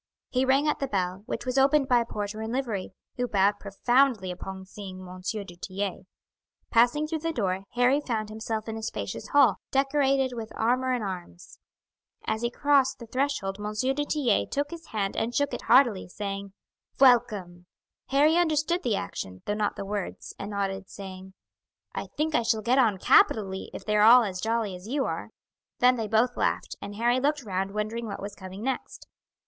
He 0.29 0.45
rang 0.45 0.67
at 0.67 0.79
the 0.79 0.87
bell, 0.87 1.21
which 1.27 1.45
was 1.45 1.59
opened 1.59 1.87
by 1.87 1.99
a 1.99 2.05
porter 2.07 2.41
in 2.41 2.51
livery, 2.51 2.91
who 3.17 3.27
bowed 3.27 3.59
profoundly 3.59 4.31
upon 4.31 4.65
seeing 4.65 4.99
M. 5.07 5.21
du 5.23 5.45
Tillet. 5.55 6.07
Passing 6.71 7.05
through 7.05 7.19
the 7.19 7.31
doorway, 7.31 7.65
Harry 7.75 8.01
found 8.01 8.29
himself 8.29 8.67
in 8.67 8.75
a 8.75 8.81
spacious 8.81 9.27
hall, 9.27 9.59
decorated 9.69 10.33
with 10.33 10.51
armour 10.55 10.91
and 10.93 11.03
arms. 11.03 11.59
As 12.25 12.41
he 12.41 12.49
crossed 12.49 12.97
the 12.97 13.05
threshold 13.05 13.57
M. 13.59 13.73
du 13.79 13.93
Tillet 14.03 14.49
took 14.49 14.71
his 14.71 14.87
hand 14.87 15.15
and 15.15 15.35
shook 15.35 15.53
it 15.53 15.61
heartily, 15.61 16.07
saying, 16.07 16.53
"Welcome!" 16.99 17.67
Harry 18.07 18.37
understood 18.37 18.81
the 18.81 18.95
action, 18.95 19.43
though 19.45 19.53
not 19.53 19.75
the 19.75 19.85
words, 19.85 20.33
and 20.39 20.49
nodded, 20.49 20.89
saying: 20.89 21.35
"I 21.93 22.07
think 22.07 22.33
I 22.33 22.41
shall 22.41 22.63
get 22.63 22.79
on 22.79 22.97
capitally 22.97 23.69
if 23.71 23.85
they 23.85 23.95
are 23.95 24.01
all 24.01 24.23
as 24.23 24.41
jolly 24.41 24.75
as 24.75 24.87
you 24.87 25.05
are." 25.05 25.29
Then 25.77 25.95
they 25.95 26.07
both 26.07 26.37
laughed, 26.37 26.75
and 26.81 26.95
Harry 26.95 27.19
looked 27.19 27.43
round 27.43 27.75
wondering 27.75 28.07
what 28.07 28.19
was 28.19 28.33
coming 28.33 28.63
next. 28.63 29.05